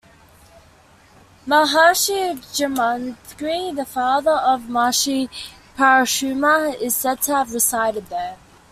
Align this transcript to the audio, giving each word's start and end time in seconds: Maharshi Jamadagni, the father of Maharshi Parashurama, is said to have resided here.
Maharshi 1.45 2.35
Jamadagni, 2.55 3.75
the 3.75 3.85
father 3.85 4.31
of 4.31 4.61
Maharshi 4.61 5.29
Parashurama, 5.77 6.73
is 6.81 6.95
said 6.95 7.21
to 7.21 7.35
have 7.35 7.53
resided 7.53 8.05
here. 8.09 8.35